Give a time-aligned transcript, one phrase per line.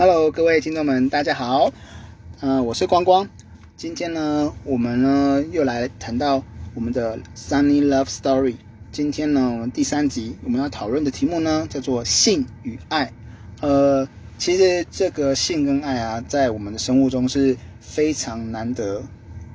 [0.00, 1.72] Hello，各位听众们，大家好。
[2.38, 3.28] 嗯、我是光光。
[3.76, 6.40] 今天呢，我们呢又来谈到
[6.72, 8.54] 我们的 Sunny Love Story。
[8.92, 13.12] 今天呢，我们第三集我们要讨论的题目呢叫做性与爱。
[13.60, 14.08] 呃，
[14.38, 19.02] 其实这个性跟爱啊，在我们的生活中是非常难得，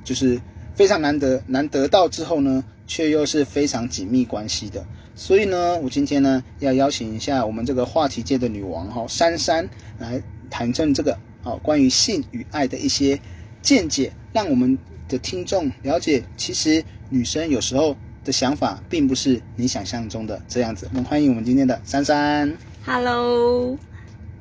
[0.03, 0.37] 就是
[0.75, 4.85] 非常难得难得到之后呢，却又是非常紧密关系的。
[5.15, 9.69] 所以呢，我今天呢要邀请一下我们这个话题界的女王哈、珊珊
[9.99, 10.21] 来
[10.53, 13.19] 谈论这个哦关于性与爱的一些
[13.59, 14.77] 见解，让我们
[15.09, 20.87] 的听众了解，其实女生有时候的想法并不是你想象中的这样子。
[20.91, 22.55] 我们欢迎我们今天的珊珊。
[22.85, 23.75] Hello，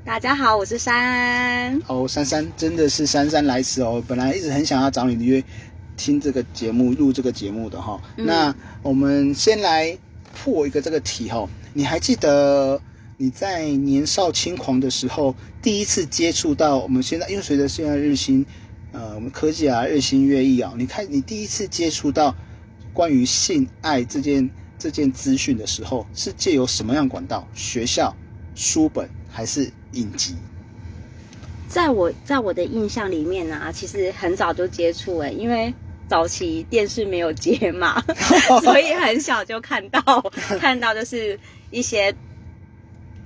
[0.04, 1.80] 大家好，我是珊。
[1.86, 4.04] 哦，珊珊真的是姗姗来迟哦！
[4.06, 5.42] 本来一直很想要找你约
[5.96, 9.96] 听这个节目、录这个节目的哈、嗯那我们先来
[10.34, 12.78] 破一个这个题哈、你还记得
[13.22, 18.44] 你在年少轻狂的时候，第一次接触到我们现在，因为随着现在日新，
[18.90, 22.34] 呃，我们科技啊日新月异啊，你看你第一次接触到
[22.92, 27.46] 关于性爱这件这件资讯的时候，是借由什么样管道？
[27.54, 28.12] 学校、
[28.56, 30.34] 书本还是影集？
[31.68, 35.72] 在我在我的印象里面啊，其实很早就接触哎，因为
[36.08, 38.02] 早期电视没有接嘛，
[38.64, 40.00] 所以很小就看到
[40.58, 41.38] 看到就是
[41.70, 42.12] 一些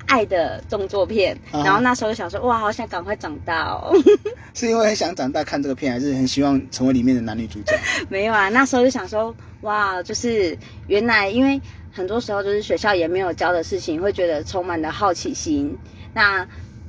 [0.07, 3.93] 爱的动作片，啊然后那时候就想说哇，好想赶快长大哦。
[4.55, 7.77] 是因为很想长大看这个片，还是很希望成为里面的男女主角？
[8.09, 15.77] 没有啊，那时候就想说，哇，就是原来因为很多时候就是学校也没有教的事情，会觉得充满了好奇心。
[16.13, 16.47] 那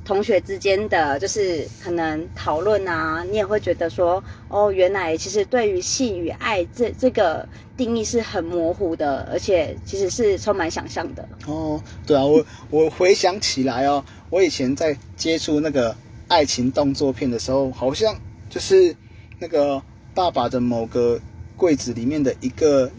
[0.08, 11.28] 同学之间的就是可能讨论啊，你也会觉得说，哦，原来其实对于性与爱这这个定义是很模糊的，而且其实是充满想象的。
[11.46, 15.94] 哦，对啊，我我回想起来哦，我以前在接触那个
[16.26, 18.16] 爱情动作片的时候，好像
[18.48, 18.96] 就是
[19.38, 19.82] 那个
[20.14, 21.20] 爸爸的某个
[21.54, 22.90] 柜子里面的一个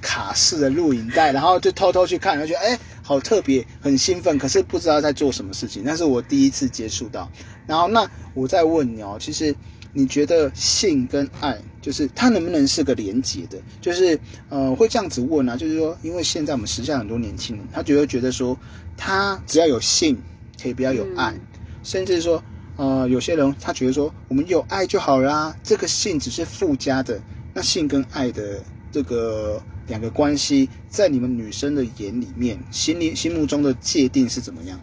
[0.00, 7.30] 卡式的录影带，然后就偷偷去看，然后觉得哎好特别，很兴奋，可是不知道在做什么事情，那是我第一次接触到。
[7.66, 9.54] 然后那我再问你哦，其实
[9.92, 13.58] 你觉得性跟爱，就是它能不能是个连结的？
[13.80, 18.58] 就是呃，会这样子问啊，就是说，因为现在我们时下很多年轻人，他觉得觉得说，
[18.96, 20.20] 他只要有性，
[20.62, 21.34] 可以不要有爱，
[21.82, 22.42] 甚至说，
[22.76, 27.20] 呃，有些人他觉得说，我们有爱就好啦，这个性只是附加的。
[27.54, 28.62] 那性跟爱的
[28.96, 34.80] 这个两个关系，在你们女生的眼里面，心里心目中的界定是怎么样？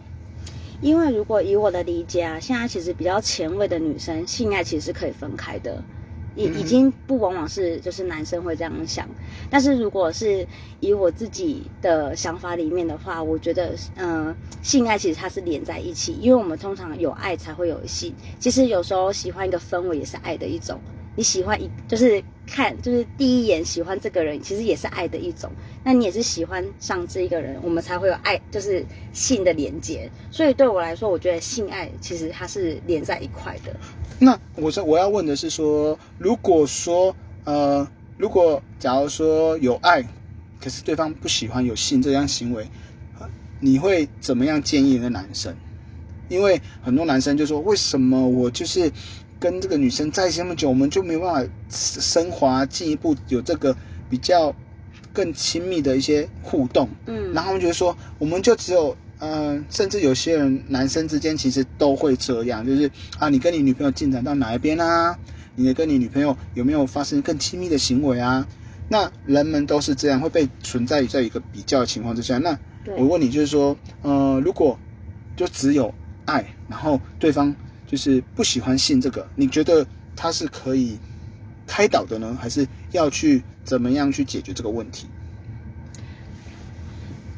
[0.80, 5.82] 因为如果以我的理解啊，现在其实比较前卫的女生，性爱其实是可以分开的，
[6.36, 9.08] 已嗯已经不往往是就是男生会这样想。
[9.50, 10.46] 但是如果是
[10.78, 14.32] 以我自己的想法里面的话，我觉得，嗯、
[14.62, 18.14] 性爱其实它是连在一起，因为我们通常有爱才会有性。
[18.38, 20.80] 其实有时候喜欢一个氛围也是爱的一种。
[21.16, 25.50] 你喜欢一就是看就是第一眼喜欢这个人，其实也是爱的一种。
[25.82, 30.10] 那你也是喜欢上这一个人，我们才会有爱，就是性的连接。
[30.30, 33.74] 所以对我来说，我觉得性爱其实它是连在一块的。
[34.18, 40.02] 那我说我要问的是说，如果说呃，如果假如说有爱，
[40.60, 42.66] 可是对方不喜欢有性这样行为，
[43.60, 45.54] 你会怎么样建议那男生？
[46.30, 48.90] 因为很多男生就说，为什么我就是
[49.44, 53.76] 跟这个女生在一起那么久，我们就没办法升华进一步有这个
[54.08, 54.54] 比较
[55.12, 56.88] 更亲密的一些互动？
[57.04, 65.14] 嗯，然后他们觉得说，我们就只有，嗯、甚至有些人男生之间其实都会这样，就是啊，你跟你女朋友进展到哪一边啊？
[65.56, 68.48] 你跟你女朋友有没有发生更亲密的行为啊？
[68.88, 72.38] 那人们都是这样，会被存在于在一个比较的情况之下。
[72.38, 72.58] 那
[72.96, 74.78] 我问你，就是说，呃，如果
[75.36, 75.94] 就只有
[76.24, 77.54] 爱，然后对方
[77.94, 80.98] 就是不喜欢性这个，你觉得他是可以
[81.64, 85.06] 开导的呢，还是要去怎么样去解决这个问题？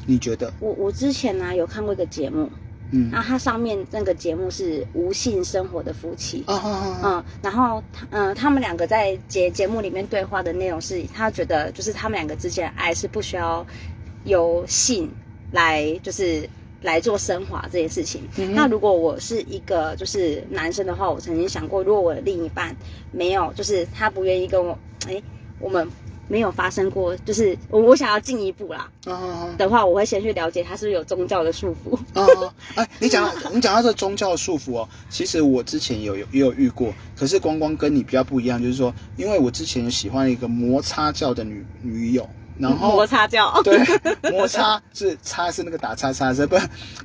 [0.07, 0.51] 你觉得？
[0.59, 2.49] 我我之前呢、有看过一个节目，
[2.89, 6.43] 嗯那它上面那个节目是无性生活的夫妻。
[6.47, 6.99] 啊！
[7.03, 13.63] 嗯，然后他嗯，他们两个在节节目里面对话的内容是，他觉得就是他们两个之间的爱是不需要
[14.23, 15.07] 由性
[15.51, 16.49] 来就是
[16.81, 18.21] 来做升华这件事情。
[18.37, 22.75] 嗯那如果我是一个就是男生的话，我曾经想过，如果我的另一半
[23.11, 24.77] 没有，就是他不愿意跟我，
[25.07, 25.21] 哎，
[25.59, 25.87] 我们
[26.27, 28.89] 没有发生过，就是我我想要进一步啦
[29.57, 31.95] 的话，我会先去了解他是不是有宗教的束缚。
[32.13, 32.25] 啊！
[32.43, 43.51] 啊哎，你讲到你讲到这宗教束缚哦，其实我之前有有也有遇过，可是光光跟你比较不一样，就是说，因为我之前喜欢一个摩擦教的女女友，然后摩擦掉。
[43.63, 43.79] 对，
[44.31, 46.57] 摩擦是擦是那个打叉叉是不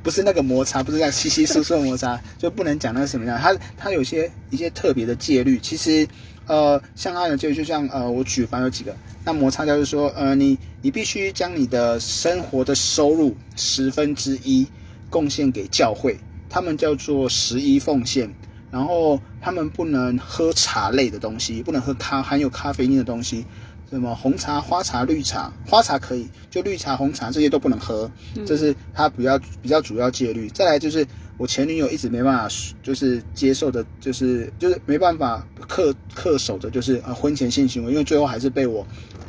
[0.03, 3.39] 不是那个摩擦，不是这样稀稀疏疏的摩擦，就不能讲那什么样。
[3.39, 6.07] 它它有些一些特别的戒律，其实
[6.47, 8.95] 呃，像它的戒律，就像呃，我举凡有几个，
[9.25, 14.67] 那摩擦就是说，呃，你你必须将你的生活的收入十分之一
[15.09, 16.19] 贡献给教会，
[16.49, 18.33] 他们叫做十一奉献。
[18.71, 23.45] 然后他们不能喝茶类的东西，不能喝咖含有咖啡因的东西。
[23.93, 28.11] 什么红茶、花茶、绿茶，花茶可以，就绿茶、红茶这些都不能喝，
[28.47, 30.49] 这是他比较比较主要戒律。
[30.49, 31.07] 再来就是
[31.37, 38.87] 我前女友一直没办法，就是接受的，就是就是没办法恪恪守的，就是呃婚前性行为，因为最后还是被我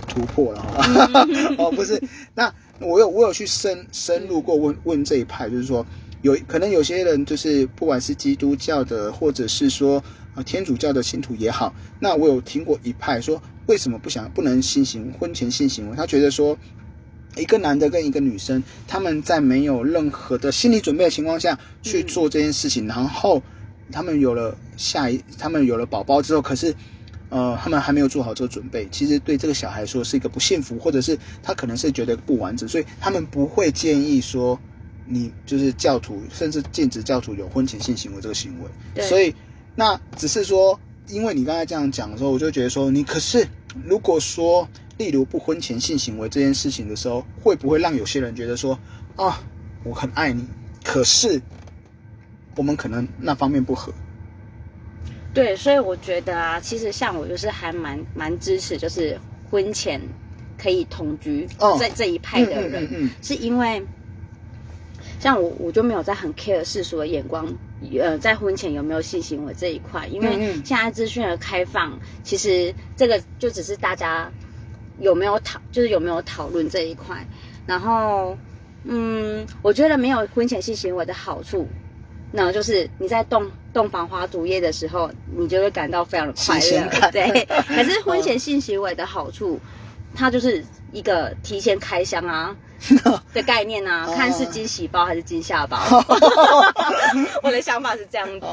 [0.08, 0.66] 突破了。
[1.60, 2.02] 哦，不是，
[2.34, 2.50] 那
[2.80, 5.86] 我有我有去深深入过问问这一派，就是说
[6.22, 10.02] 有可能有些人就是不管是基督教的，或者是说
[10.36, 13.44] 呃天主教的信徒也好，那我有听过一派说。
[13.68, 15.96] 为什么不想不能性行婚前性行为？
[15.96, 16.58] 他觉得说，
[17.38, 23.42] 一个男的跟一个女生，他们在没有任何的心理准备的情况下去做这件事情，然后
[23.92, 26.76] 他们有了下一，他们有了宝宝之后，可是，
[27.30, 34.60] 呃，他们还没有做好这个准备，其实对这个小孩说是一个不幸福，或者是他可能是觉得不完整，所以他们不会建议说
[35.08, 39.02] 你就是教徒，甚至禁止教徒有婚前性行为这个行为。
[39.02, 39.34] 所以
[39.74, 40.78] 那只是说。
[41.08, 43.48] 因为你刚才这样讲的时候，我就觉得说，你可是
[43.86, 44.68] 如果说，
[44.98, 48.78] 例如不婚前性行为这件事情的时候，会不会让有些人觉得说，
[49.16, 49.42] 啊，
[49.84, 50.48] 我很爱你，
[50.84, 51.42] 可是
[52.56, 53.94] 我们可能那方面不合。
[55.34, 59.20] 对，所以我觉得啊，其实像我就是还蛮蛮支持，就是
[59.50, 60.00] 婚前
[60.58, 61.48] 可以同居
[61.80, 63.84] 在这一派的人，嗯是因为
[65.24, 67.48] 像我我就没有在很 care 世俗的眼光。
[67.98, 70.06] 呃，在婚前有没有性行为这一块？
[70.08, 74.30] 因为现在资讯的开放，其实这个就只是大家
[75.00, 77.26] 有没有讨，就是有没有讨论这一块。
[77.66, 78.38] 然后，
[78.84, 81.68] 嗯，我觉得没有婚前性行为的好处，
[82.34, 87.12] 那就是你在洞洞房花烛夜的时候，你就会感到非常的快乐。
[87.12, 89.58] 对， 可是婚前性行为的好处，
[90.14, 90.62] 它就是
[90.92, 92.54] 一个提前开箱啊。
[93.34, 95.78] 的概念啊，看是惊喜包还是惊吓包。
[97.42, 98.46] 我的想法是这样子。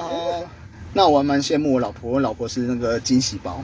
[0.92, 3.62] 那我还蛮羡慕我老婆，我老婆是那个惊喜包。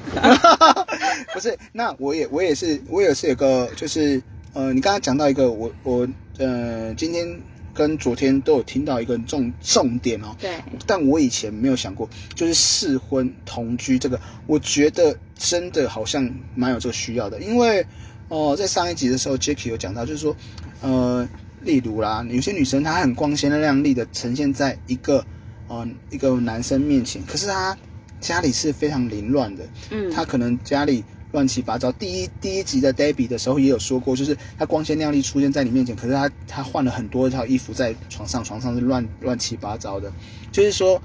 [1.32, 4.22] 不是，那我也我也是我也是有个就是
[4.52, 6.06] 呃，你刚刚讲到一个我我
[6.38, 7.26] 呃今天
[7.74, 10.36] 跟昨天都有听到一个重重点哦。
[10.38, 10.56] 对。
[10.86, 17.86] 但我以前没有想过，就是试婚同居这个，我觉得真的好像蛮有这个需要的，因为。
[18.28, 20.37] 哦，在上一集的时候，Jacky 有讲到，就是说，
[20.81, 21.28] 呃，
[21.61, 25.25] 例如啦，有些女生她很光鲜亮丽的呈现在一个，
[25.69, 27.76] 呃，一个男生面前，可是她
[28.20, 31.93] 家里是非常凌乱的，嗯，她可能家里乱七八糟。
[31.93, 40.12] 第一第一集的 Debbie 的时候也有说过，就是她光鲜亮丽出现在你面前，可是她她换了很多套衣服在床上，床上是乱乱七八糟的。
[40.50, 41.00] 就是说，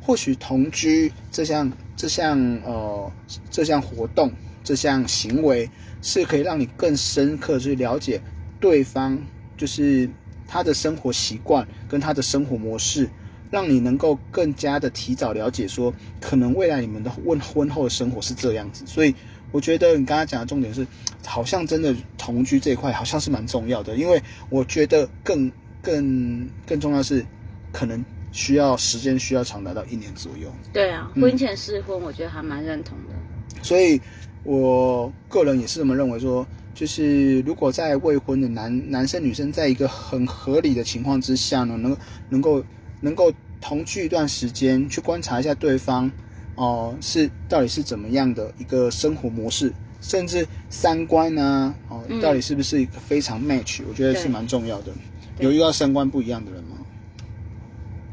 [0.00, 3.12] 或许同居这项这项呃
[3.50, 4.32] 这项活动
[4.64, 5.70] 这项行为。
[6.06, 8.20] 是可以让你更深刻去了解
[8.60, 9.18] 对方，
[9.56, 10.06] 就是
[10.46, 13.08] 他的生活习惯跟他的生活模式，
[13.50, 15.90] 让你能够更加的提早了解说，
[16.20, 18.84] 可能未来你们的问婚后的生活是这样子。
[18.86, 19.14] 所以
[19.50, 20.86] 我觉得你刚刚讲的重点是，
[21.24, 25.50] 好像真的同居这一块好像是蛮重要的，因为我觉得更
[25.80, 27.24] 更更重要是，
[27.72, 30.52] 可能需要时间需要长达到一年左右。
[30.70, 33.14] 对啊，婚前试婚，我觉得还蛮认同的。
[33.62, 33.98] 所以。
[34.44, 41.96] 我个人也是这么认为，说就是如果在未婚的男男生女生在一个很合理的情况之下呢，能
[42.28, 42.62] 能够
[43.00, 46.10] 能够同居一段时间，去观察一下对方
[46.54, 54.92] 哦是到底是怎么样的一个生活模式，甚至三观啊哦到底是不是一个非常 match，我觉得是蛮重要的。
[55.38, 56.73] 有遇到三观不一样的人吗？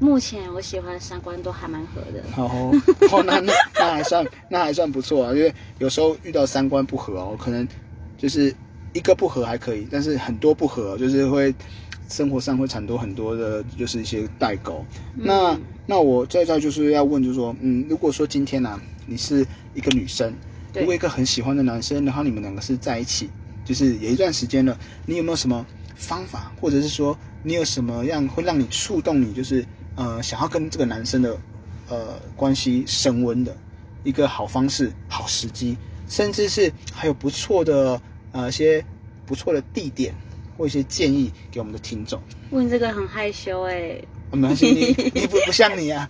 [0.02, 2.24] 目前我喜欢三观都还蛮合的。
[2.36, 7.68] 哦，那那那还算那还算不错啊，因为有时候遇到三观不合哦，可能
[8.18, 8.52] 就是
[8.94, 11.54] 一个不合还可以，但是很多不合就是会
[12.10, 14.84] 生活上会产多很多的，就是一些代沟。
[15.14, 15.56] 那
[15.86, 20.34] 那我在这就是要问，就是说，嗯，如果说今天呢，你是一个女生，
[20.74, 23.30] 如果一个很喜欢的男生，然后你们两个是在一起，
[23.64, 25.64] 就是有一段时间了，你有没有什么
[25.96, 29.64] 方法，或者是说你有什么样会让你触动你，就是？
[29.96, 31.38] 呃，想要跟这个男生的
[31.90, 33.56] 呃关系升温的
[34.04, 38.84] 一个好方式、好时机，甚至是还有不错的呃一些
[39.26, 40.14] 不错的地点
[40.58, 42.22] 或一些建议给我们的听众。
[42.52, 46.10] 问这个很害羞哎，没关系，你 你不不像你啊？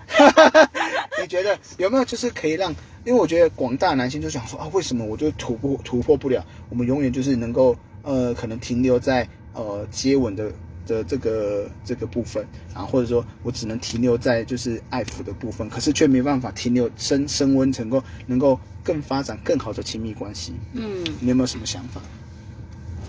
[1.22, 2.74] 你觉得有没有就是可以让？
[3.04, 6.46] 因为我觉得广大男性就想说啊，为什么我就突破突破不了？
[6.70, 10.52] 我们永远就是能够呃可能停留在呃接吻的
[10.86, 20.54] 的这个这个部分，啊，或者说我只能停留在就是爱抚的部分，可是却没办法停留升升温成功，能够更发展更好的亲密关系。
[20.74, 22.02] 嗯，你有没有什么想法？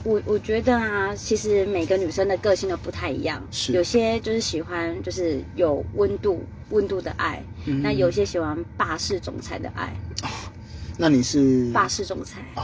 [0.04, 3.72] 我我觉得啊，其实每个女生的个性都不太一样，是。
[3.72, 7.80] 有些就是喜欢就是有温度温度的爱，嗯。
[7.82, 9.94] 那有些喜欢霸式总裁的爱，
[11.02, 12.62] 那你是霸式总裁，哦，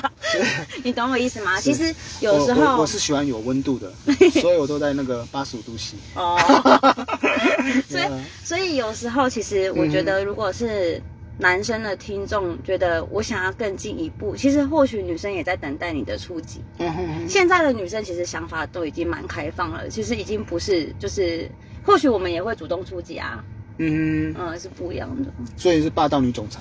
[0.82, 1.60] 你懂我意思吗？
[1.60, 3.92] 其实有时候我是喜欢有温度的，
[4.40, 5.96] 所以我都在那个八十五度洗。
[6.14, 6.38] 哦，
[7.86, 8.04] 所以
[8.42, 10.98] 所以有时候其实我觉得，如果是
[11.38, 16.62] 男生的听众觉得我想要更进一步，其实或许女生也在等待你的出击。
[16.78, 21.46] 嗯哼哼现在的女生其实想法都已经蛮开放了，其实已经不是就是，
[21.84, 23.44] 或许我们也会主动出击啊，
[23.76, 25.30] 嗯，嗯，是不一样的。
[25.54, 26.60] 所以是霸道女总裁。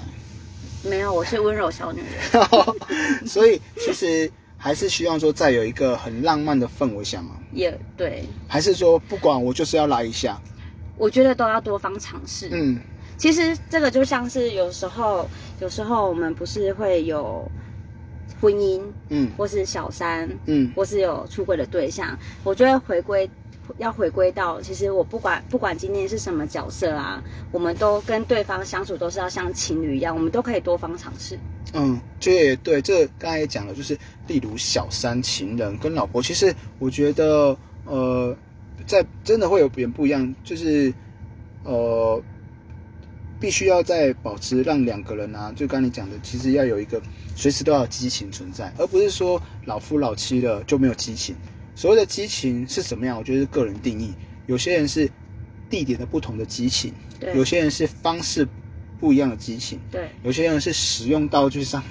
[0.83, 10.39] 没有，我是温柔小女人， 所以其实还是希望说，在有一个很浪漫的氛围下嘛，也对，还是说不管我就是要来一下，
[10.97, 12.49] 我觉得都要多方尝试。
[12.51, 12.79] 嗯。
[13.17, 15.27] 其实这个就像是有时候，
[15.59, 17.49] 有时候我们不是会有
[18.39, 19.31] 婚姻，嗯。
[19.35, 20.71] 或是小三，嗯。
[20.75, 23.27] 或是有出轨的对象，我觉得回归
[23.77, 31.37] 要回归到，其实我不管不管今天是什么角色啊，我们都跟对方相处都是要像情侣一样，我们都可以多方尝试。
[31.73, 33.97] 嗯，这也对，这刚才也讲了，就是
[34.27, 38.35] 例如小三、情人跟老婆，其实我觉得呃，
[38.85, 40.93] 在真的会有点不一样，就是
[41.63, 42.21] 呃。
[43.39, 46.99] 必须要在保持让两个人啊，就刚才你讲的，其实要有一个
[47.35, 51.35] 随时都要激情存在，而不是说老夫老妻了就没有激情。
[51.77, 53.15] 所谓的激情是怎么样？
[53.15, 54.11] 我觉得是个人定义。
[54.47, 55.07] 有些人是
[55.69, 58.47] 地点的不同的激情，对有些人是方式
[58.97, 61.83] 不一样的激情，对有些人是使用道具上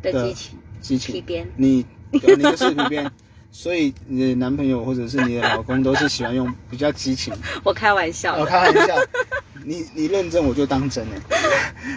[0.00, 1.24] 的的激情，激情。
[1.56, 3.10] 你对你就是里边，
[3.56, 7.32] 所以你的男朋友或者是你的老公都是喜欢用比较激情。
[7.62, 8.96] 我开玩笑我的，开玩笑，
[9.64, 11.12] 你你认真我就当真了。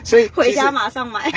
[0.03, 1.31] 所以 回家马上买。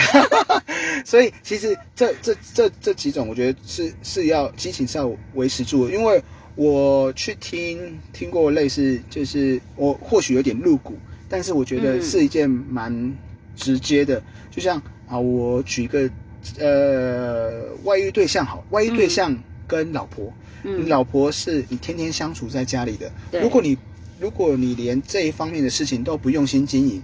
[1.06, 6.22] 所以其实这这这这几种，我觉得是是要激情是要维持住的，因为
[6.54, 10.98] 我去听听过类似，就是我或许有点露骨，
[11.30, 13.16] 但是我觉得嗯是一件蛮
[13.56, 14.22] 直接的。
[14.50, 14.76] 就像
[15.08, 16.10] 啊，我举一个
[16.58, 19.34] 呃外遇对象好，外遇对象
[19.70, 20.32] 跟老婆，
[20.64, 23.78] 嗯你老婆是你天天相处在家里的，如果你
[24.18, 27.00] 如果你连这一方面的事情都不用心经营，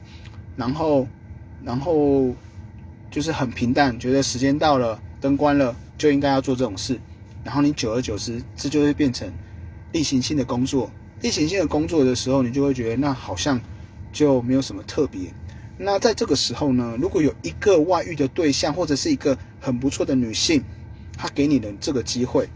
[0.57, 1.07] 然后
[1.65, 2.35] 然后
[3.09, 6.99] 就是很平淡，觉得时间到了，灯关了就应该要做这种事，
[7.45, 9.33] 然后你久而久之，这就会变成
[9.93, 10.91] 例行性的工作。
[11.23, 13.61] 例行性的工作的时候，你就会觉得那好像
[14.13, 15.33] 就没有什么特别。
[15.79, 20.63] 那在这个时候呢，如果有一个外遇的对象，或者是一个很不错的女性，
[21.17, 22.49] 她给你的这个机会，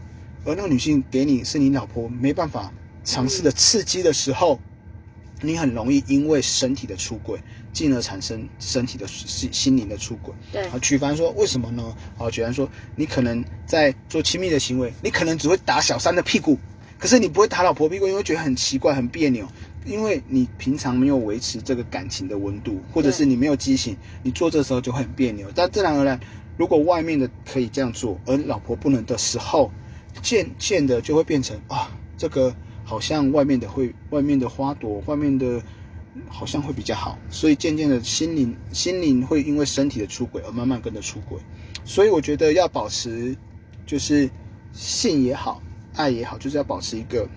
[0.45, 2.71] 而那个女性给你是你老婆没办法
[3.03, 4.59] 尝试的刺激的时候，
[5.41, 7.39] 你很容易因为身体的出轨，
[7.73, 10.33] 进而产生身体的心心灵的出轨。
[10.51, 11.95] 对啊，举凡说为什么呢？
[12.17, 16.59] 啊，举凡说你可能在做亲密的行为，你可能只会打小三的屁股，
[16.99, 19.47] 可是你不会打老婆屁股，因为觉得很奇怪、很别扭，
[19.83, 25.49] 因为你平常没有维持这个感情的温度，或者是你没有激情，你做这时候就会很别扭。
[25.55, 26.19] 但自然而然，
[26.57, 29.71] 如果外面的可以这样做，而老婆不能的时候，
[30.21, 32.53] 渐渐的就会变成啊，这个
[32.83, 35.61] 好像外面的会，外面的花朵，外面的
[36.27, 41.39] 好像会比较好，所以渐渐的心灵心灵会因为身体的出轨而慢慢跟着出轨，
[41.85, 43.35] 所以我觉得要保持
[43.85, 44.29] 就是
[44.73, 45.61] 性也好，
[45.95, 47.27] 爱也好，就是要保持一个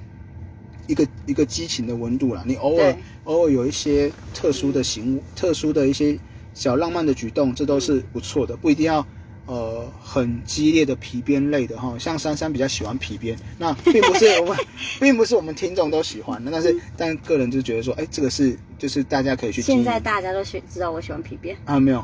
[0.88, 2.42] 一个一个激情的温度啦。
[2.46, 6.18] 你偶尔偶尔有一些特殊的行特殊的一些
[6.54, 9.06] 小浪漫的举动，这都是不错的，不一定要。
[9.46, 14.56] 呃，很激烈的皮鞭类的哈，像珊珊比较喜欢皮鞭，那 并不是我们，
[14.98, 22.02] 并不是我们听众都喜欢的，但是但个人就觉得说，哎，这个是就是大家可以去现在大家都喜知道我喜欢皮鞭，啊，没有，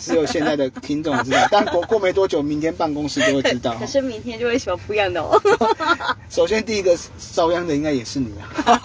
[0.00, 3.76] 只有现在的听众知道，但过过没多久，明天办公室就会知道。
[3.78, 5.38] 可是明天就会喜欢不一样的哦。
[6.30, 8.32] 首先第一个遭殃的应该也是你
[8.64, 8.80] 啊，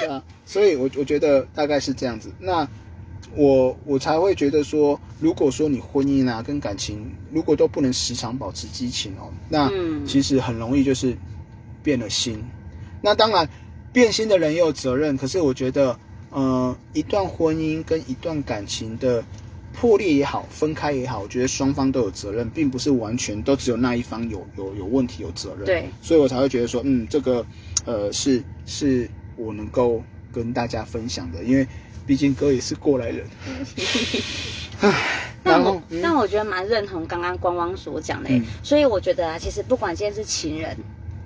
[0.00, 2.32] 对啊，所以我我觉得大概是这样子。
[2.38, 2.66] 那
[3.36, 11.16] 我我才会觉得说，如果说你婚姻啊跟感情如果都不能时常保持激情哦，那嗯其实很容易就是
[11.82, 12.42] 变了心。
[13.00, 13.48] 那当然，
[13.92, 15.98] 变心的人也有责任，可是我觉得，
[16.30, 19.22] 呃，一段婚姻跟一段感情的
[19.72, 25.64] 破裂也好，分开也好，我觉得双方都有责任，并不是完全都只有那一方有有有问题有责任。
[25.66, 27.44] 对，所以我才会觉得说，嗯，这个
[27.84, 31.66] 呃是是我能够跟大家分享的，因为
[32.06, 33.26] 毕竟哥也是过来人。
[34.80, 38.44] 唉，但但我觉得蛮认同刚刚光光所讲的、嗯。
[38.62, 40.76] 所以我觉得啊，其实不管今天是情人，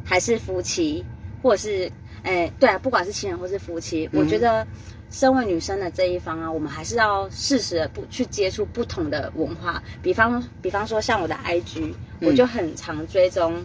[0.05, 1.05] 还是夫妻，
[1.43, 1.91] 或者是
[2.23, 4.21] 哎、对啊，不管是情人或是夫妻，嗯。
[4.21, 4.67] 我觉得
[5.11, 12.29] 身为女生的这一方啊，我们还是要适时的不去接触不同的文化，比方比方说像我的 IG，、嗯。
[12.29, 13.65] 我就很常追踪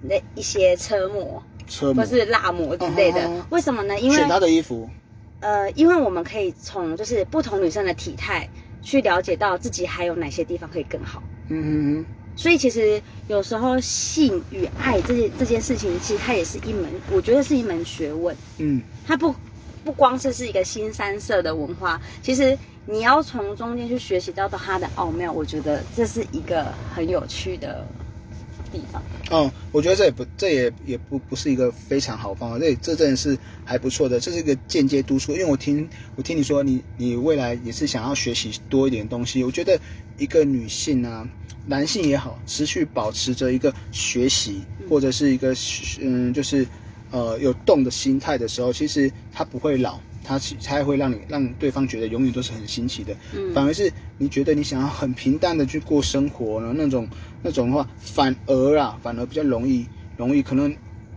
[0.00, 2.02] 那一些车模车模。
[2.02, 3.30] 或是辣模之类的。
[3.50, 3.98] 为什么呢？
[4.00, 4.88] 因为选他的衣服，
[5.42, 8.48] 呃，因为我们可以从就是不同女生的体态
[8.80, 11.22] 去了解到自己还有哪些地方可以更好。
[11.48, 18.34] 嗯嗯所以其实有时候性与爱这件这件事情，其实它也是一门，我觉得是一门学问。
[18.58, 19.34] 嗯它不
[19.84, 22.56] 不光是是一个新三色的文化，其实
[22.86, 27.86] 你要从中间去学习到到它的奥妙，我觉得这是一个很有趣的
[28.72, 29.00] 地方。
[29.30, 35.32] 哦，我觉得这也不，这也也不不是一个非常好方法，这这真的是还不错的，这是一个间接督促。
[35.32, 39.78] 因为我听我听你说你你未来也是想要学习多一点东西，我觉得
[40.18, 41.28] 一个女性啊，
[41.66, 45.54] 男性也好，持续保持着一个学习或者是一个
[46.00, 46.66] 嗯，就是
[47.10, 50.00] 呃有动的心态的时候，其实他不会老。
[50.24, 57.08] 他其才会让你让对方觉得永远都是很新奇的，嗯反而是你觉得你想要很平淡的去过生活呢，那种
[57.40, 60.76] 那种的话，反而啊，反而比较容易，容易可能，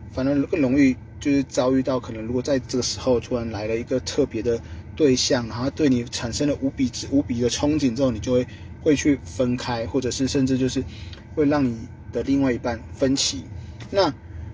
[0.09, 4.59] 反而更容易就是遭遇到可能，如果在这个时候突然来了一个特别的
[4.95, 8.47] 对象，然后对你产生了无比之无比的憧憬之后，你就会
[8.79, 10.83] 会去分开，或者是甚至就是
[11.35, 13.45] 会让你的另外一半分歧。
[13.91, 14.11] 那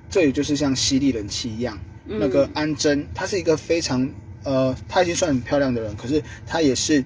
[0.09, 7.05] 这也就是像犀利人气一样，嗯那个安贞，她是一个非常呃，她已经算很漂亮的人，可是她也是，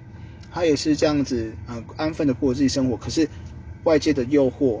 [0.56, 3.28] 她也是这样子呃安分的过自己生活，可是
[3.82, 4.80] 外界的诱惑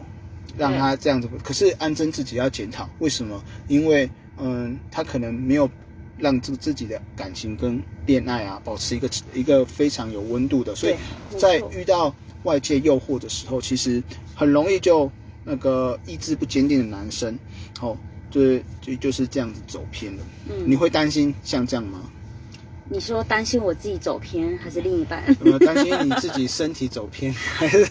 [0.56, 3.44] 让他这样子，可是安贞自己要检讨为什么？
[3.68, 5.68] 因为嗯，他可能没有
[6.16, 10.96] 让自自己的感情跟恋爱啊保持一个一个非常有温度的，所以
[11.38, 12.14] 在遇到
[12.44, 14.02] 外界诱惑的时候，其实
[14.34, 15.12] 很容易就
[15.44, 17.38] 那个意志不坚定的男生，
[17.82, 17.94] 哦，
[18.30, 20.22] 就是就就是这样子走偏了。
[20.48, 22.10] 嗯你会担心像这样吗？
[22.88, 25.22] 你说担心我自己走偏，还是另一半？
[25.40, 27.32] 有没有担心你自己身体走偏？
[27.34, 27.86] 还 是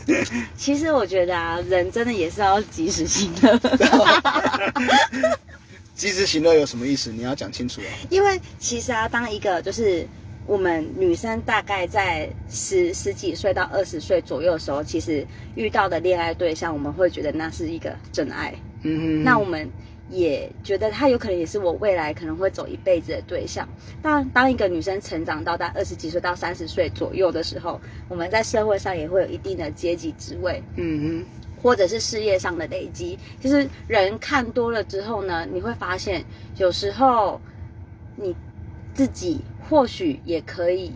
[0.55, 3.59] 其实我觉得啊，人真的也是要及时行乐，
[5.95, 7.11] 及时行乐有什么意思？
[7.11, 7.91] 你要讲清楚啊。
[8.09, 10.07] 因为其实啊，当一个就是
[10.45, 18.53] 我们女生大概在十十几岁到二十岁左右的时候，其实遇到的恋爱对象，我们会觉得那是一个真爱。
[18.83, 19.69] 嗯哼，那我们
[20.09, 23.67] 也觉得他有可能也是我未来可能会走一辈子的对象。
[24.01, 31.25] 当当一个女生成长到大二十几岁到三十岁左右的时候，我们在社会上也会有一定的阶级职位，嗯
[31.61, 33.17] 或者是事业上的累积。
[33.39, 36.23] 就是人看多了之后呢，你会发现
[36.57, 37.41] 有时候
[38.15, 38.35] 你
[38.93, 40.93] 自己或许也可以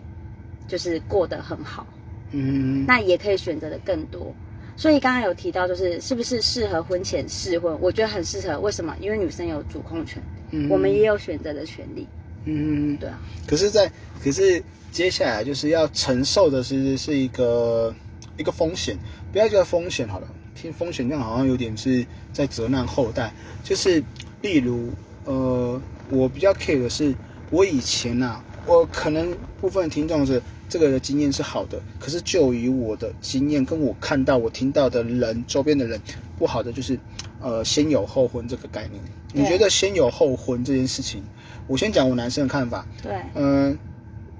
[0.68, 1.84] 就是过得很好。
[2.32, 4.32] 嗯那也可以选择的更多。
[4.80, 7.78] 所以刚刚有提到，就是是不是适合婚前试婚？
[7.82, 8.58] 我觉得很适合。
[8.60, 8.96] 为什么？
[8.98, 12.06] 因为女生有主控权，嗯我们也有选择的权利。
[12.46, 12.96] 嗯哼。
[12.96, 13.92] 对啊，可是在，
[14.24, 17.94] 可是接下来就是要承受的是是一个
[18.38, 18.98] 一个风险，
[19.30, 23.30] 不要叫风险好了，听风险这样好像有点是在责难后代。
[23.62, 24.02] 就是
[24.40, 24.90] 例如，
[25.24, 27.14] 呃，我比较 care 的是，
[27.50, 36.00] 我以前呐、我可能部分听众是这个的经验是好的，可是就以我的经验跟我看到、我听到的人周边的人
[36.38, 36.98] 不好的，就是
[37.40, 39.02] 呃先有后婚这个概念。
[39.32, 41.22] 你觉得先有后婚这件事情？
[41.66, 43.78] 我先讲我男生的看法，对，嗯，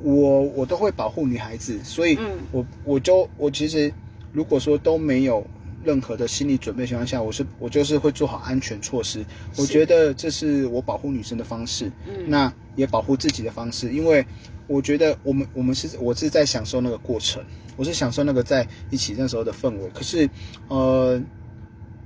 [0.00, 3.92] 我我都会保护女孩子，所以嗯我我就我其实
[4.32, 5.46] 如果说都没有
[5.84, 9.24] 任何的心理准备情况下，我是我就是会做好安全措施。
[9.56, 14.24] 我觉得这是我保护女生的方式，嗯那也保护自己的方式，因为
[14.70, 17.44] 我觉得我们我们是我是在享受那个过程，
[17.76, 19.90] 我是享受那个在一起那时候的氛围。
[19.92, 20.30] 可是，
[20.68, 21.20] 呃，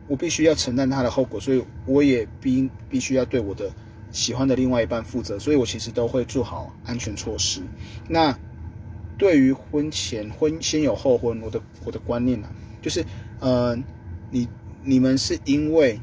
[0.09, 3.71] 我必须要承担它的后果，所以我也必必须要对我的
[4.11, 7.61] 喜欢的另外一半负责，所以我其实都会做好安全措施。
[8.09, 8.35] 那
[9.19, 12.51] 对于婚前婚先有后婚，我的我的观念啊，
[12.81, 13.05] 就是
[13.41, 13.79] 呃，
[14.31, 14.49] 你
[14.83, 16.01] 你们是因为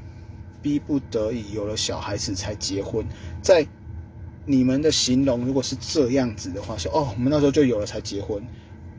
[0.62, 3.04] 逼不得已有了小孩子才结婚，
[3.42, 3.66] 在
[4.46, 8.42] 你们的形容如果是这样子的话，说哦，我们那时候就有了才结婚，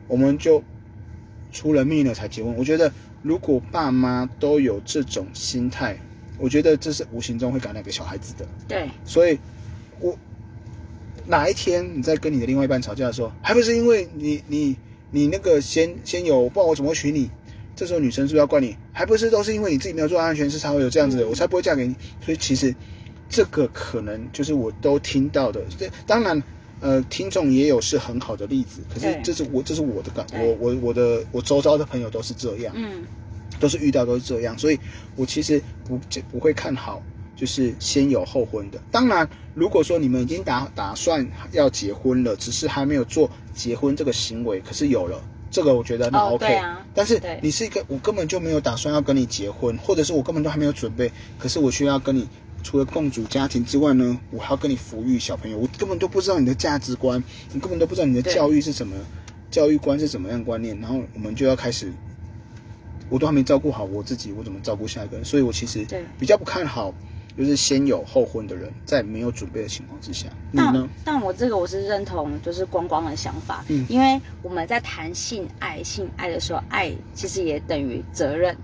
[0.07, 0.63] 我们就
[1.51, 2.55] 出了命了才结婚。
[2.55, 5.99] 我觉得如果爸妈都有这种心态，
[6.37, 8.47] 我觉得这是无形中会感染给小孩子的。
[8.67, 9.37] 对，所以，
[9.99, 10.17] 我
[11.25, 14.75] 哪一天你在跟你的另外一半吵架的时候，还不是因为你你
[15.11, 17.29] 你那个先先有，不然我怎么会娶你？
[17.75, 18.77] 这时候女生是不是要怪你？
[18.91, 21.95] 还不是都是因为你自己没有做安全事才会有这样子的，我才不会嫁给你。
[22.23, 22.75] 所以其实
[23.29, 25.61] 这个可能就是我都听到的。
[25.77, 26.41] 这当然，
[26.79, 33.03] 呃，听众也有是很好的例子，可是这是我这是我的感，我我我的我周遭的朋友都是这样，嗯
[33.59, 34.79] 都是遇到都是这样，所以
[35.15, 35.99] 我其实不
[36.31, 37.01] 不会看好
[37.35, 38.79] 就是先有后婚的。
[38.91, 45.21] 当然，如果说你们已经打打算要结婚了，只是还没有做结婚这个行为，可是有了。
[45.49, 46.59] 这个我觉得那哦 OK，、
[46.95, 52.27] 但是你是一个我根本就没有打算要跟你结婚，或者是我根本都还没有准备，可是我需要跟你
[52.63, 57.21] 除了共组家庭之外呢，我还要跟你抚育小朋友，我根本都不知道你的价值观，
[57.51, 58.95] 你根本都不知道你的教育是什么，
[59.51, 61.91] 教育观是怎么样观念，然后我们就要开始，
[63.09, 65.25] 我都还没照顾好我自己，我怎么照顾下一个人？
[65.25, 65.85] 所以我其实
[66.17, 66.93] 比较不看好，
[67.37, 70.89] 就是先有后婚的人，在没有准备的情况之下，你但呢？
[71.03, 73.85] 但我这个我是认同，就是光光的想法，嗯。
[73.89, 78.55] 因为我们在谈性爱、性爱的时候，爱其实也等于责任，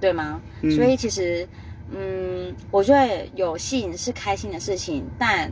[0.00, 0.40] 对吗？
[0.62, 0.70] 嗯。
[0.70, 1.48] 所以其实，
[1.92, 5.50] 嗯，我觉得有性是开心的事情，但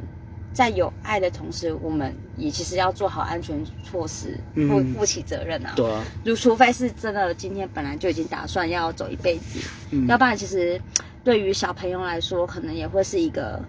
[0.53, 4.95] 在有爱的同时，我们也其实要做好安全措施，负嗯。
[4.95, 5.73] 负起责任啊。
[5.77, 10.07] 对啊，就除非是真的今天本来就已经打算要走一辈子，嗯。
[10.07, 10.81] 要不然其实
[11.23, 13.63] 对于小朋友来说，可能也会是一个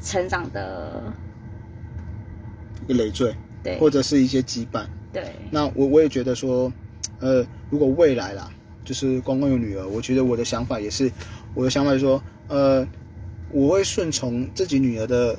[0.00, 1.12] 成长的
[2.86, 3.78] 一累赘，对。
[3.78, 4.84] 或者是一些羁绊。
[5.12, 5.24] 对。
[5.50, 6.72] 那我我也觉得说，
[7.20, 8.50] 呃，如果未来啦，
[8.86, 11.10] 就是光光有女儿，我觉得我的想法也是，
[11.54, 12.86] 我的想法是说，呃，
[13.50, 15.36] 我会顺从自己女儿的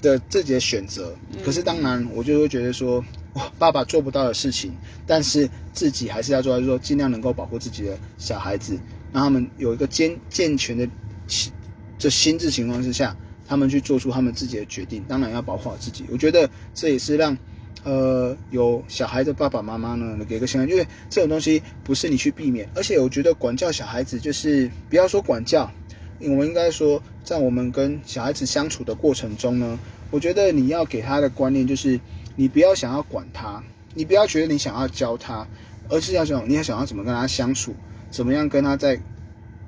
[0.00, 1.14] 的自己的选择。
[1.44, 3.04] 可是当然，我就会觉得说，
[3.34, 8.72] 哇，爸爸做不到的事情，但是自己还是要做到，就是说尽量能够保护自己的小孩子，
[9.12, 10.88] 让他们有一个健健全的
[11.28, 11.52] 心
[11.98, 13.14] 这心智情况之下，
[13.46, 15.04] 他们去做出他们自己的决定。
[15.06, 17.36] 当然要保护好自己，我觉得这也是让。
[17.84, 25.70] 呃，有小孩的爸爸妈妈呢，给个信，因为这种东西不是你去避免，而且我觉得管教小孩子就是不要说管教，
[26.18, 29.78] 我们应该说，在我们跟小孩子相处的过程中呢，
[30.10, 32.00] 我觉得你要给他的观念就是，
[32.34, 33.62] 你不要想要管他，
[33.94, 35.46] 你不要觉得你想要教他，
[35.88, 37.72] 而是要想你要想要怎么跟他相处，
[38.10, 39.00] 怎么样跟他在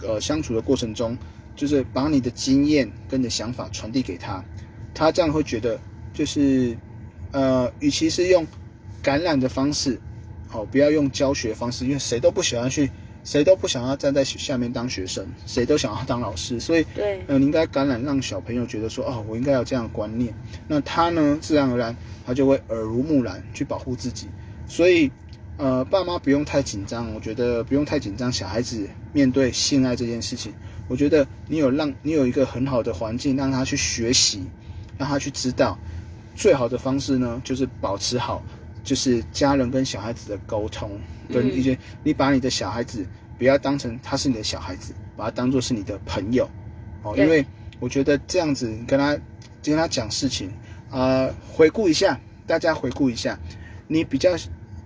[0.03, 1.17] 呃相处的过程中，
[1.55, 4.45] 就是把你的经验跟你的想法传递给他，
[4.93, 5.79] 他这样会觉得
[6.13, 6.77] 就是。
[7.31, 8.47] 呃，与其是用
[9.03, 10.01] 感染的方式，
[10.47, 12.91] 好、不要用教学方式，因为谁都不喜欢去，
[13.25, 20.35] 谁都不想要站在下面当学生，谁都想要当老师，所以，对呃，你应该感染，让小朋友觉得说，哦，我应该有这样的观念，
[20.67, 24.29] 那他呢，自然而然，他就会耳濡目染去保护自己，
[24.67, 25.11] 所以，
[25.57, 30.55] 呃，爸妈不用太紧张，我觉得不用太紧张，小孩子面对性爱这件事情，
[30.87, 34.49] 我觉得你有让你有一个很好的环境，让他去学习，
[34.97, 35.79] 让他去知道。
[36.39, 38.41] 最好的方式呢，就是保持好，
[38.85, 43.05] 就是家人跟小孩子的沟通，跟一些、你把你的小孩子
[43.37, 46.49] 不要当成他是你的小孩子，把他当做是你的朋友，
[47.03, 47.45] 哦，因为
[47.81, 49.19] 我觉得这样子跟他
[49.65, 50.49] 跟他讲事情，
[50.91, 53.37] 啊，回顾一下，大家回顾一下，
[53.89, 54.31] 你比较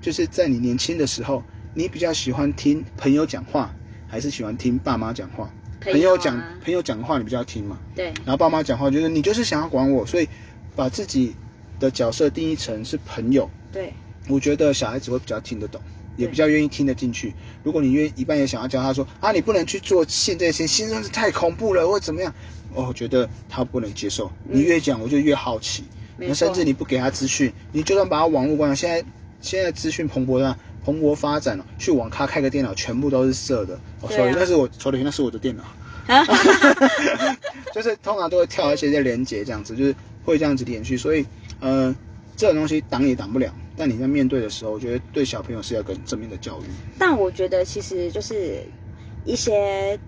[0.00, 3.70] 就是在你年轻的时候，你比较喜欢听朋友讲话，
[4.08, 5.52] 还是喜欢听爸妈讲话？
[5.82, 7.78] 朋友啊讲朋友讲话，你比较听嘛？
[7.94, 10.26] 对然后爸妈讲话就是你就是想要管我，所以
[10.74, 11.34] 把自己
[11.82, 13.92] 的角色定义成是朋友，对
[14.28, 15.80] 我觉得小孩子会比较听得懂，
[16.16, 17.34] 也比较愿意听得进去。
[17.64, 22.32] 如果你愿一半也想要教他说啊，你不能去做性这些，性真是太恐怖了，或怎么样，
[22.72, 24.30] 哦我觉得他不能接受。
[24.44, 25.84] 你越讲，我就越好奇。
[26.16, 29.04] 那甚至你不给他资讯，你就算把他网络关了，现在
[29.40, 33.74] 现在资讯蓬勃的蓬勃发展了，去网咖开个电脑，全部都是色的。
[34.00, 35.64] 哦，sorry，那是我，sorry，那是我的电脑。
[37.74, 41.24] 就是通常都会跳一些在连接这样子，就是会这样子连续，所以
[41.62, 41.94] 呃，
[42.37, 43.53] 这种东西挡也挡不了。
[43.75, 46.64] 但你在面对的时候，我觉得对小朋友是要跟正面的教育。
[46.98, 48.62] 但我觉得其实就是
[49.25, 49.98] 一些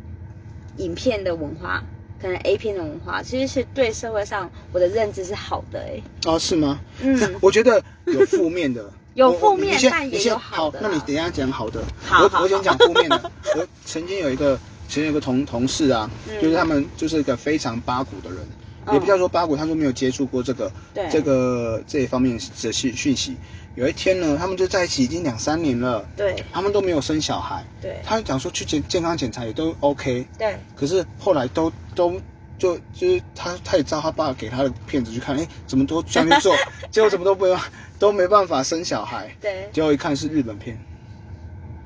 [0.76, 1.82] 影片的文化，
[2.20, 6.80] 可能 A 片的文化，其实是对社会上我的认知是好的、欸，哦，是吗？
[7.00, 11.82] 嗯， 我觉得有负面的， 有负面但也有好的啦那你等一下讲好的。
[12.02, 13.30] 好好我我先讲负面的。
[13.56, 14.56] 我曾经有一个，
[14.88, 23.36] 曾经有一个同同事啊，嗯就是他们就是一个非常八股的人，嗯也不叫说八股，他说没有接触过这个对这个这一方面的讯讯息。
[23.74, 27.64] 有一天呢，他们就在一起已经两三年了，对他们都没有生小孩。
[27.80, 32.20] 对他讲说去健健康检查也都 OK，对可是后来都都
[32.56, 36.54] 就就是他他也知道他爸给他的片子去看，哎，怎么都这样去做，
[36.90, 37.58] 结果怎么都没有
[37.98, 40.78] 都没办法生小孩，对，结果一看是日本片，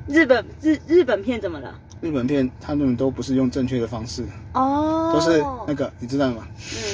[0.06, 1.74] 日本日日本片怎么了？
[2.00, 6.46] 日本片他们都不是用正确的方式，哦，都是那个你知道吗？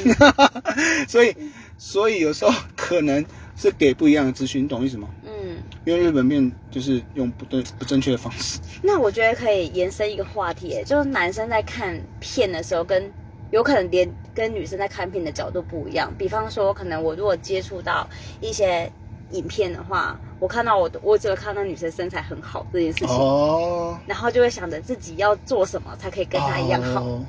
[0.07, 0.14] 嗯
[1.09, 1.35] 所以
[1.77, 3.25] 所以有时候可能
[3.57, 5.09] 是给不一样的资讯，你懂意思吗？
[5.23, 5.62] 嗯。
[5.85, 13.12] 因为日本片就是用不对不正确的方式，那我觉得可以延伸一个话题耶，就是男生在看片的时候跟
[13.51, 16.11] 有可能连跟女生在看片的角度不一样。
[16.17, 18.09] 比方说，可能我如果接触到
[18.40, 18.90] 一些
[19.31, 27.03] 影片的话，我看到我我只有看到女生身材很好这件事情，哦，然后就会想着自己要做什么才可以跟她一样好。
[27.03, 27.25] 哦，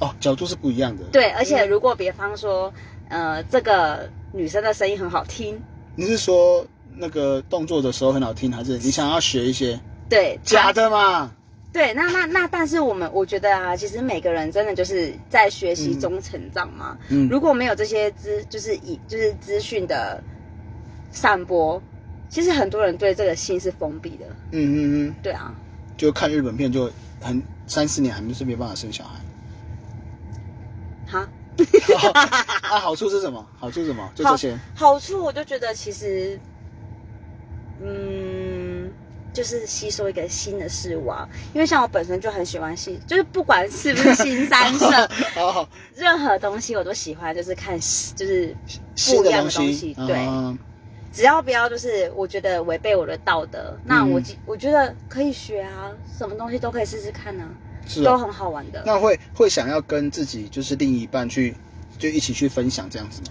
[0.00, 2.72] 哦角度是不一样的。，对，而且如果比方说，
[3.08, 5.60] 呃，这个女生的声音很好听，
[5.94, 6.66] 你是说
[6.96, 11.30] 那个动作的时候很好听，还是你想要学一些对，假的嘛？
[11.70, 16.96] 对，那那那，但是我们我觉得啊，其实每个人真的就是在学习中成长嘛。
[17.08, 20.20] 嗯如果没有这些资，就是以就是资讯的
[21.12, 21.80] 散播，
[22.28, 24.26] 其实很多人对这个性是封闭的。
[24.52, 25.54] 嗯嗯嗯，对啊，
[25.96, 29.20] 就看日本片就很三四年还是没办法生小孩。
[31.06, 31.28] 哈，
[32.62, 33.44] 啊，好处是什么？
[33.58, 34.10] 好处是什么？
[34.14, 34.58] 就这些。
[34.74, 36.38] 好处我就觉得其实，
[37.82, 38.92] 嗯，
[39.32, 41.26] 就是吸收一个新的事物啊。
[41.54, 44.86] 因为像我本身就很喜欢新，就是不管是不是新三色，
[45.34, 47.78] 好好，任何东西我都喜欢，就是看
[48.14, 48.54] 就是
[49.06, 50.16] 不一样的东西西，对。
[50.16, 50.56] 啊
[51.12, 57.48] 只要不要就是我觉得违背我的道德，那我嗯我觉得可以学啊，什么东西都可以试试看啊，
[57.86, 58.04] 是啊。
[58.04, 58.82] 都很好玩的。
[58.84, 61.54] 那会会想要跟自己就是另一半去
[61.98, 63.28] 就一起去分享这样子吗？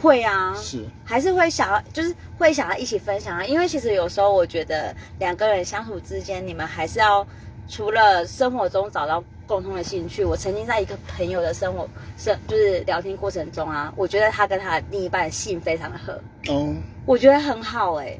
[0.00, 3.44] 会啊，是，还是会想要，就是会想要一起分享啊。
[3.44, 7.26] 因为其实有时候我觉得两个人相处之间，你们还是要
[7.68, 10.24] 除了生活中找到共同的兴趣。
[10.24, 16.72] 我曾经在一个朋友的生活生就是聊天过程中啊，我觉得他跟他的另一半性非常的合，哦，
[17.06, 18.16] 我觉得很好哎、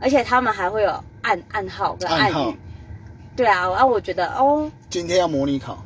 [0.00, 2.56] 而且他们还会有暗暗号跟暗语。
[3.34, 5.82] 对啊，然后我觉得哦，今天要模拟考，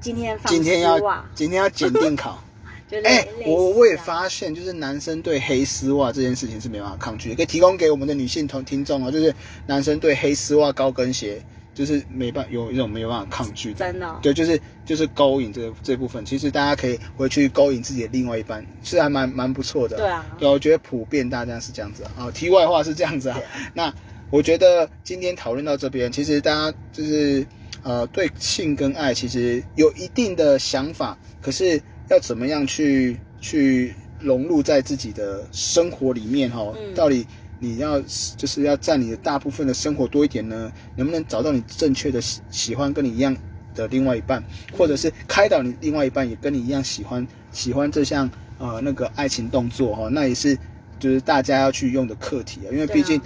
[0.00, 0.98] 今天放今天要，
[1.34, 2.38] 今天要检定考。
[2.90, 9.34] 就类哎、类似我我也啊发现，就是男生对黑丝袜这件事情是没办法抗拒的，可以提供给我们的女性同听众哦，就是
[9.66, 11.42] 男生对黑丝袜高跟鞋
[11.78, 13.78] 就是没办有一种没有办法抗拒的。
[13.78, 19.96] 真的哦、对，就是就是勾引这个这部分，其实大家可以回去勾引自己的另外一半，是还蛮蛮不错的。
[19.96, 22.10] 对啊对，我觉得普遍大家是这样子啊。
[22.18, 23.40] 啊题外话是这样子啊。
[23.72, 23.94] 那
[24.28, 27.46] 我觉得今天讨论到这边，其实大家就是
[27.84, 37.24] 呃对性跟爱其实有一定的想法，可是要怎么样去去融入在自己的生活里面哈、嗯到底
[37.58, 38.00] 你要
[38.36, 40.72] 就是要占你的大部分的生活多一点呢？
[40.96, 43.36] 能不能找到你正确的喜喜欢跟你一样
[43.74, 44.42] 的另外一半，
[44.76, 50.56] 或者是开导你另外一半也跟你一样喜欢喜欢这项呃那个爱情动作哈、那也是
[50.98, 53.20] 就是大家要去用的课题啊，因为毕竟。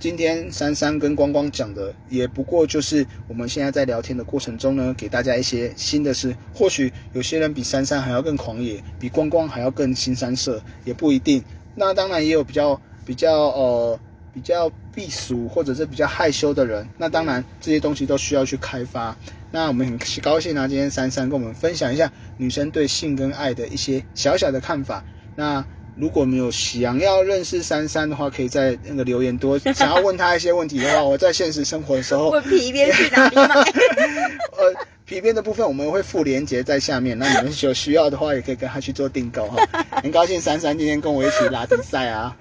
[0.00, 6.36] 今天珊珊跟光光讲的，也不过就是我们现在在聊天的过程中呢，给大家一些新的事。
[6.52, 11.42] 或许有些人比珊珊还要更狂野，比光光还要更新三色，也不一定。
[11.74, 13.98] 那当然也有比较比较呃
[14.32, 19.16] 比较避俗或者是比较害羞的人，那当然这些东西都需要去开发。
[19.50, 25.04] 那我们很高兴啊，今天珊珊跟我们分享一下女生对性跟爱的一些小小的看法。
[25.36, 25.64] 那
[25.96, 33.46] 如果没有想要认识珊珊的话，可以在那个留言多想要问她一些问题的话，我在现实生活的时候， 问皮鞭去哪里买？
[33.54, 34.74] 呃，
[35.06, 39.62] 皮鞭的部分我们会附链接在下面，那你们有需要的话，也可以跟他去做订购哈。
[40.02, 42.34] 很高兴珊珊今天跟我一起拉比赛啊，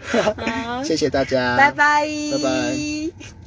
[0.65, 3.43] 好 谢谢大家，拜拜，拜拜。